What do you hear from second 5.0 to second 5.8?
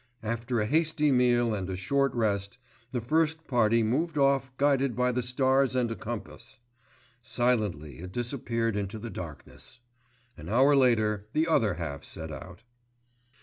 the stars